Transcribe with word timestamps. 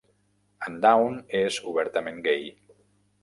En 0.69 0.77
Down 0.85 1.19
és 1.41 1.59
obertament 1.73 2.17
gai. 2.31 2.49